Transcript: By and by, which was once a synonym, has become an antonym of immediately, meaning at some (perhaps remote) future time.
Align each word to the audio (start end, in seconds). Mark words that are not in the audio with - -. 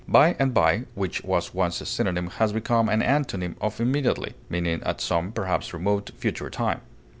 By 0.07 0.35
and 0.39 0.51
by, 0.51 0.85
which 0.95 1.23
was 1.23 1.53
once 1.53 1.79
a 1.79 1.85
synonym, 1.85 2.31
has 2.39 2.51
become 2.53 2.89
an 2.89 3.03
antonym 3.03 3.55
of 3.61 3.79
immediately, 3.79 4.33
meaning 4.49 4.81
at 4.81 4.99
some 4.99 5.31
(perhaps 5.31 5.75
remote) 5.75 6.09
future 6.17 6.49
time. 6.49 6.81